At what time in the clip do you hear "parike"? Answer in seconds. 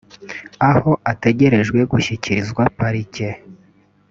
2.77-3.27